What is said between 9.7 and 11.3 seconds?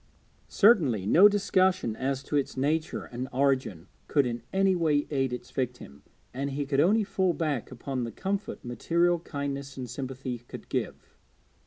and sympathy could give.